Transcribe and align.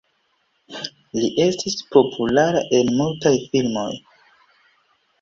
Li 1.19 1.29
estis 1.45 1.77
populara 1.97 2.65
en 2.81 2.93
mutaj 3.03 3.37
filmoj. 3.47 3.89